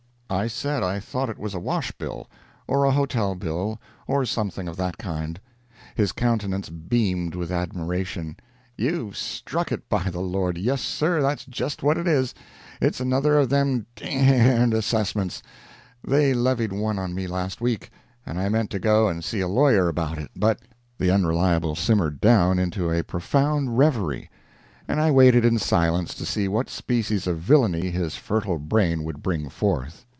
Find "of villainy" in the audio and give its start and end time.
27.27-27.89